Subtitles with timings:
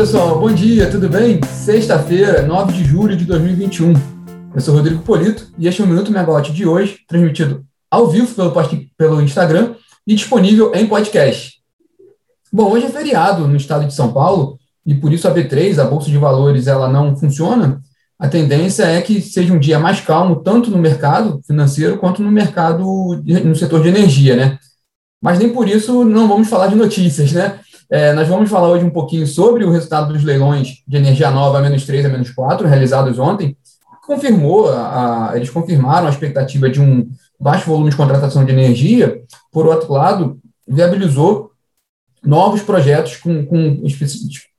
[0.00, 1.38] pessoal, bom dia, tudo bem?
[1.44, 3.92] Sexta-feira, 9 de julho de 2021.
[4.54, 8.34] Eu sou Rodrigo Polito e este é o Minuto Megawatt de hoje, transmitido ao vivo
[8.34, 8.50] pelo,
[8.96, 9.74] pelo Instagram
[10.06, 11.60] e disponível em podcast.
[12.50, 15.84] Bom, hoje é feriado no estado de São Paulo e por isso a B3, a
[15.84, 17.82] Bolsa de Valores, ela não funciona.
[18.18, 22.32] A tendência é que seja um dia mais calmo, tanto no mercado financeiro quanto no
[22.32, 22.82] mercado,
[23.44, 24.58] no setor de energia, né?
[25.20, 27.60] Mas nem por isso não vamos falar de notícias, né?
[27.90, 31.58] É, nós vamos falar hoje um pouquinho sobre o resultado dos leilões de energia nova
[31.58, 33.56] a menos 3 a menos 4, realizados ontem.
[34.06, 39.66] Confirmou, a, eles confirmaram a expectativa de um baixo volume de contratação de energia, por
[39.66, 41.50] outro lado, viabilizou
[42.22, 43.82] novos projetos com, com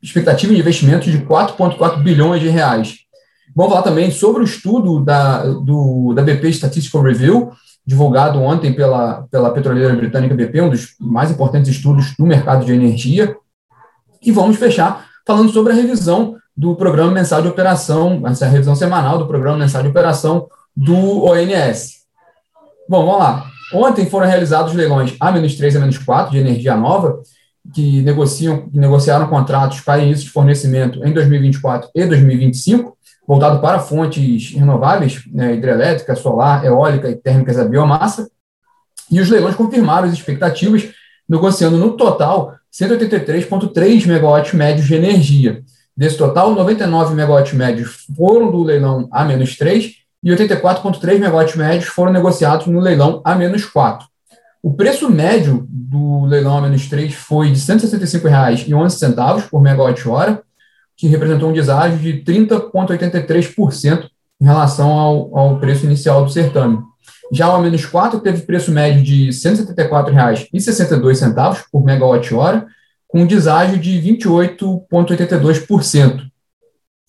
[0.00, 2.98] expectativa de investimento de 4,4 bilhões de reais.
[3.56, 7.50] Vamos falar também sobre o estudo da, do, da BP Statistical Review,
[7.86, 12.72] divulgado ontem pela, pela petroleira britânica BP, um dos mais importantes estudos do mercado de
[12.72, 13.36] energia.
[14.20, 19.18] E vamos fechar falando sobre a revisão do programa mensal de operação, essa revisão semanal
[19.18, 21.96] do programa mensal de operação do ONS.
[22.88, 23.46] Bom, vamos lá.
[23.74, 27.20] Ontem foram realizados leilões A-3 e A-4 de energia nova,
[27.74, 32.96] que negociam, que negociaram contratos para início de fornecimento em 2024 e 2025
[33.26, 38.28] voltado para fontes renováveis, né, hidrelétrica, solar, eólica e térmicas a biomassa,
[39.10, 40.88] e os leilões confirmaram as expectativas,
[41.28, 45.62] negociando no total 183,3 megawatts médios de energia.
[45.96, 52.66] Desse total, 99 megawatts médios foram do leilão A-3 e 84,3 megawatts médios foram negociados
[52.66, 54.00] no leilão A-4.
[54.62, 60.42] O preço médio do leilão A-3 foi de R$ 165,11 por megawatt-hora,
[60.96, 64.08] que representou um deságio de 30,83%
[64.40, 66.78] em relação ao, ao preço inicial do certame.
[67.32, 72.66] Já o A-4 teve preço médio de R$ 174,62 por megawatt-hora,
[73.08, 76.22] com um deságio de 28,82%.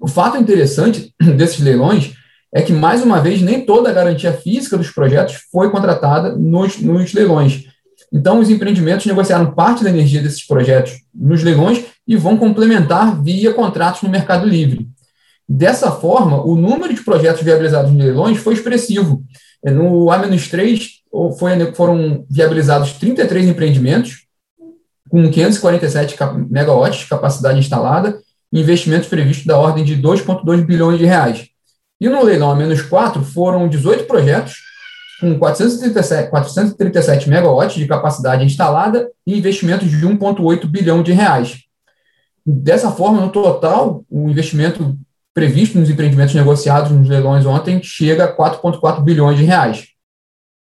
[0.00, 2.14] O fato interessante desses leilões
[2.54, 6.78] é que, mais uma vez, nem toda a garantia física dos projetos foi contratada nos,
[6.78, 7.64] nos leilões.
[8.12, 13.54] Então, os empreendimentos negociaram parte da energia desses projetos nos leilões e vão complementar via
[13.54, 14.86] contratos no mercado livre.
[15.48, 19.22] Dessa forma, o número de projetos viabilizados em leilões foi expressivo.
[19.64, 20.88] No A-3
[21.74, 24.26] foram viabilizados 33 empreendimentos,
[25.08, 26.16] com 547
[26.50, 28.18] megawatts de capacidade instalada,
[28.52, 31.46] investimentos previstos da ordem de 2,2 bilhões de reais.
[32.00, 34.54] E no leilão A-4 foram 18 projetos,
[35.22, 41.60] com 437, 437 megawatts de capacidade instalada e investimentos de 1,8 bilhão de reais.
[42.44, 44.98] Dessa forma, no total, o investimento
[45.32, 49.86] previsto nos empreendimentos negociados nos leilões ontem chega a 4,4 bilhões de reais.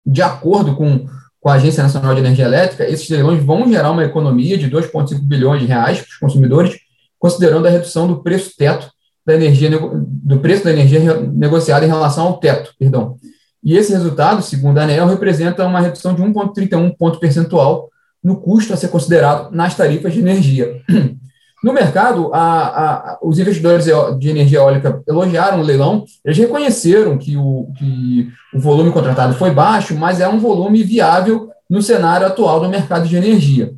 [0.06, 1.08] De acordo com,
[1.42, 5.22] com a Agência Nacional de Energia Elétrica, esses leilões vão gerar uma economia de 2,5
[5.24, 6.78] bilhões de reais para os consumidores,
[7.18, 8.92] considerando a redução do preço teto
[9.26, 13.18] da energia do preço da energia negociada em relação ao teto, perdão.
[13.66, 17.90] E esse resultado, segundo a ANEL, representa uma redução de 1,31 ponto percentual
[18.24, 20.82] no custo a ser considerado nas tarifas de energia.
[21.64, 23.86] No mercado, a, a, os investidores
[24.20, 29.50] de energia eólica elogiaram o leilão, eles reconheceram que o, que o volume contratado foi
[29.50, 33.74] baixo, mas é um volume viável no cenário atual do mercado de energia.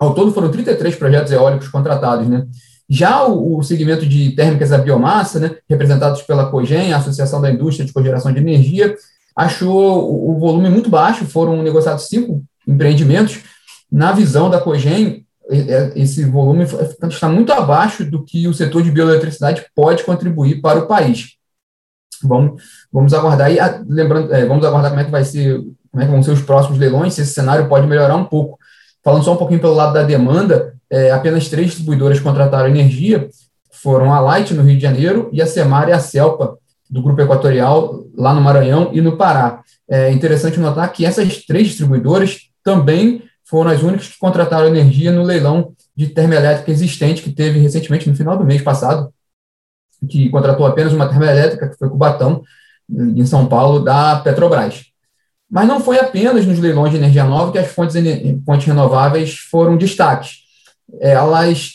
[0.00, 2.26] Ao todo, foram 33 projetos eólicos contratados.
[2.26, 2.46] Né?
[2.94, 7.50] Já o, o segmento de térmicas a biomassa, né, representados pela COGEN, a Associação da
[7.50, 8.94] Indústria de Cogeração de Energia,
[9.34, 13.40] achou o, o volume muito baixo, foram negociados cinco empreendimentos.
[13.90, 16.64] Na visão da COGEN, é, esse volume
[17.08, 21.36] está muito abaixo do que o setor de bioeletricidade pode contribuir para o país.
[22.22, 23.56] Vamos, vamos aguardar aí,
[23.88, 26.42] lembrando, é, vamos aguardar como é que vai ser, como é que vão ser os
[26.42, 28.58] próximos leilões, se esse cenário pode melhorar um pouco.
[29.02, 33.30] Falando só um pouquinho pelo lado da demanda, é, apenas três distribuidoras contrataram energia,
[33.70, 36.58] foram a Light no Rio de Janeiro e a Semar e a Celpa
[36.88, 39.62] do Grupo Equatorial lá no Maranhão e no Pará.
[39.88, 45.22] É interessante notar que essas três distribuidoras também foram as únicas que contrataram energia no
[45.22, 49.10] leilão de termoelétrica existente que teve recentemente, no final do mês passado,
[50.08, 52.42] que contratou apenas uma termoelétrica, que foi Cubatão,
[52.90, 54.84] em São Paulo, da Petrobras.
[55.50, 57.94] Mas não foi apenas nos leilões de energia nova que as fontes,
[58.44, 60.41] fontes renováveis foram destaques.
[61.00, 61.74] Elas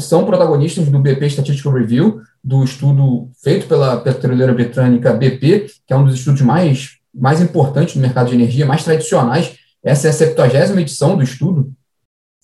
[0.00, 5.96] são protagonistas do BP Statistical Review, do estudo feito pela petroleira britânica BP, que é
[5.96, 9.56] um dos estudos mais, mais importantes do mercado de energia, mais tradicionais.
[9.82, 11.72] Essa é a 70 edição do estudo,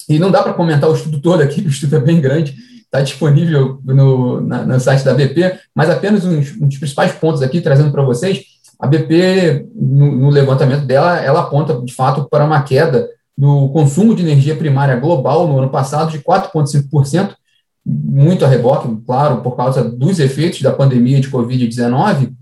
[0.08, 2.54] e não dá para comentar o estudo todo aqui, o estudo é bem grande,
[2.84, 7.60] está disponível no, na, no site da BP, mas apenas uns, dos principais pontos aqui,
[7.60, 8.44] trazendo para vocês,
[8.78, 14.14] a BP, no, no, levantamento dela, ela aponta, de fato, para uma queda do consumo
[14.14, 17.34] de energia primária global no ano passado de 4,5%,
[17.84, 22.32] muito a reboque, claro, por causa dos efeitos da pandemia de Covid-19,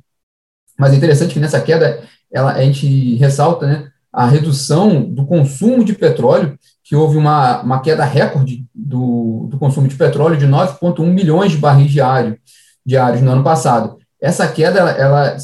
[0.78, 2.02] mas é interessante que nessa queda
[2.32, 7.80] ela, a gente ressalta né, a redução do consumo de petróleo, que houve uma, uma
[7.80, 12.38] queda recorde do, do consumo de petróleo de 9,1 milhões de barris diário,
[12.84, 13.98] diários no ano passado.
[14.20, 15.36] Essa queda ela, ela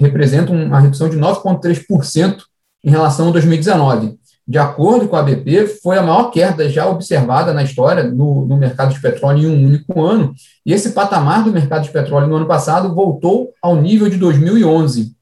[0.00, 2.38] representa uma redução de 9,3%
[2.84, 7.52] em relação a 2019 de acordo com a BP, foi a maior queda já observada
[7.52, 10.34] na história no, no, mercado de petróleo em um único ano.
[10.64, 15.16] E esse patamar do mercado de petróleo no ano passado voltou ao nível de 2011.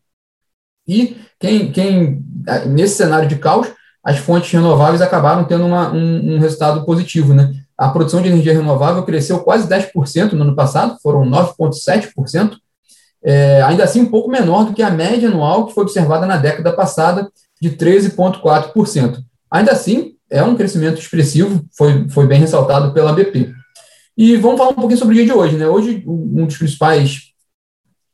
[0.86, 2.22] E quem, quem
[2.66, 3.68] nesse cenário de caos,
[4.02, 7.32] as fontes renováveis acabaram tendo uma, um, um, resultado positivo.
[7.32, 7.54] Né?
[7.78, 12.56] A produção de energia renovável cresceu quase 10% no ano passado, foram 9,7%.
[13.26, 16.36] É, ainda assim, um pouco menor do que a média anual que foi observada na
[16.36, 17.26] década passada,
[17.64, 19.20] de 13,4%.
[19.50, 23.54] Ainda assim, é um crescimento expressivo, foi, foi bem ressaltado pela BP.
[24.18, 25.56] E vamos falar um pouquinho sobre o dia de hoje.
[25.56, 25.66] Né?
[25.66, 27.32] Hoje, um dos principais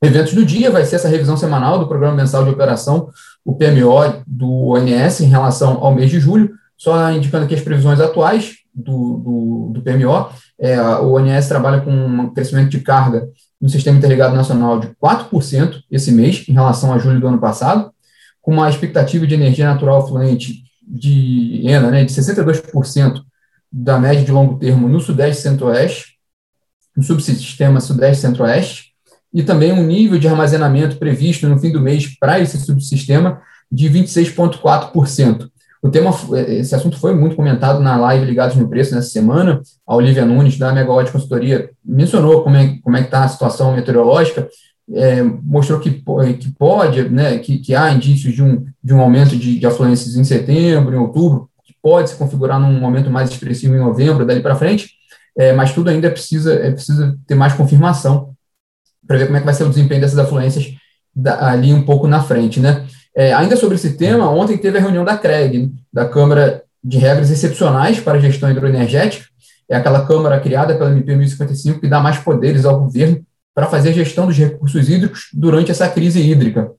[0.02, 3.10] eventos do dia vai ser essa revisão semanal do Programa Mensal de Operação,
[3.44, 6.52] o PMO do ONS, em relação ao mês de julho.
[6.76, 10.30] Só indicando aqui as previsões atuais do, do, do PMO.
[10.58, 13.28] É, o ONS trabalha com um crescimento de carga
[13.60, 17.90] no Sistema Interligado Nacional de 4% esse mês, em relação a julho do ano passado
[18.40, 23.22] com uma expectativa de energia natural fluente de ENA, né, de 62%
[23.72, 26.16] da média de longo termo no Sudeste Centro-Oeste,
[26.96, 28.90] no subsistema Sudeste Centro-Oeste,
[29.32, 33.40] e também um nível de armazenamento previsto no fim do mês para esse subsistema
[33.70, 35.48] de 26,4%.
[35.82, 36.10] O tema,
[36.48, 39.62] esse assunto foi muito comentado na live Ligados no Preço nessa semana.
[39.86, 43.74] A Olivia Nunes, da Megawatt Consultoria, mencionou como é, como é que está a situação
[43.74, 44.48] meteorológica
[44.94, 49.36] é, mostrou que, que pode, né, que, que há indícios de um, de um aumento
[49.36, 53.74] de, de afluências em setembro, em outubro, que pode se configurar num momento mais expressivo
[53.74, 54.90] em novembro, dali para frente,
[55.38, 58.34] é, mas tudo ainda precisa, é, precisa ter mais confirmação
[59.06, 60.74] para ver como é que vai ser o desempenho dessas afluências
[61.14, 62.86] da, ali um pouco na frente, né?
[63.14, 67.30] É, ainda sobre esse tema, ontem teve a reunião da CREG, da Câmara de Regras
[67.30, 69.26] Excepcionais para a Gestão Hidroenergética,
[69.68, 73.24] é aquela Câmara criada pela MP 1055 que dá mais poderes ao governo
[73.54, 76.72] para fazer gestão dos recursos hídricos durante essa crise hídrica.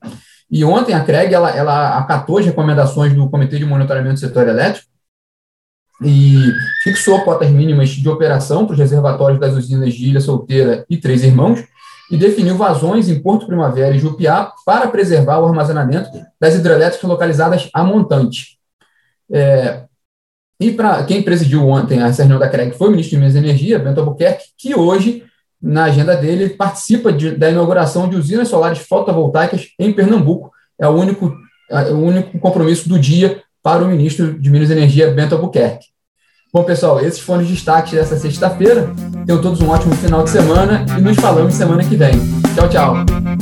[0.50, 4.48] E ontem a CREG ela, ela acatou as recomendações do Comitê de Monitoramento do Setor
[4.48, 4.86] Elétrico
[6.04, 6.36] e
[6.82, 11.22] fixou cotas mínimas de operação para os reservatórios das usinas de Ilha Solteira e Três
[11.22, 11.64] Irmãos
[12.10, 17.70] e definiu vazões em Porto Primavera e Jupiá para preservar o armazenamento das hidrelétricas localizadas
[17.72, 18.58] a montante.
[19.32, 19.84] É,
[20.60, 23.38] e para quem presidiu ontem a reunião da CREG foi o ministro de Minas e
[23.38, 25.24] Energia, Bento Albuquerque, que hoje
[25.62, 30.50] na agenda dele, ele participa de, da inauguração de usinas solares fotovoltaicas em Pernambuco.
[30.78, 31.32] É o único,
[31.70, 35.86] é o único compromisso do dia para o ministro de Minas e Energia, Bento Albuquerque.
[36.52, 38.92] Bom, pessoal, esses foram os destaques dessa sexta-feira.
[39.24, 42.12] Tenham todos um ótimo final de semana e nos falamos semana que vem.
[42.54, 43.41] Tchau, tchau.